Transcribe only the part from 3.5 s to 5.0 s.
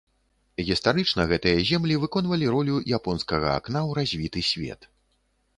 акна ў развіты свет.